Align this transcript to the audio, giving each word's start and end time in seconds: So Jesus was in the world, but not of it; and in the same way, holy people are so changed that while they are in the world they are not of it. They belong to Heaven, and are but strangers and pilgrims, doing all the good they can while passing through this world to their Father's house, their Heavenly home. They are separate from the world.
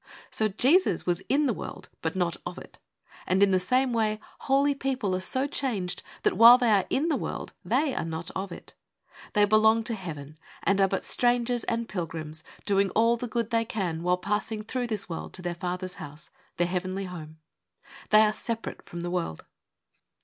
So 0.31 0.47
Jesus 0.47 1.05
was 1.05 1.21
in 1.29 1.45
the 1.45 1.53
world, 1.53 1.89
but 2.01 2.15
not 2.15 2.35
of 2.43 2.57
it; 2.57 2.79
and 3.27 3.43
in 3.43 3.51
the 3.51 3.59
same 3.59 3.93
way, 3.93 4.19
holy 4.39 4.73
people 4.73 5.13
are 5.15 5.19
so 5.21 5.45
changed 5.45 6.01
that 6.23 6.35
while 6.39 6.57
they 6.57 6.71
are 6.71 6.87
in 6.89 7.09
the 7.09 7.15
world 7.15 7.53
they 7.63 7.93
are 7.93 8.03
not 8.03 8.31
of 8.31 8.51
it. 8.51 8.73
They 9.33 9.45
belong 9.45 9.83
to 9.83 9.93
Heaven, 9.93 10.39
and 10.63 10.81
are 10.81 10.87
but 10.87 11.03
strangers 11.03 11.63
and 11.65 11.87
pilgrims, 11.87 12.43
doing 12.65 12.89
all 12.95 13.15
the 13.15 13.27
good 13.27 13.51
they 13.51 13.63
can 13.63 14.01
while 14.01 14.17
passing 14.17 14.63
through 14.63 14.87
this 14.87 15.07
world 15.07 15.33
to 15.33 15.43
their 15.43 15.53
Father's 15.53 15.93
house, 16.01 16.31
their 16.57 16.65
Heavenly 16.65 17.03
home. 17.05 17.37
They 18.09 18.21
are 18.21 18.33
separate 18.33 18.81
from 18.89 19.01
the 19.01 19.11
world. 19.11 19.45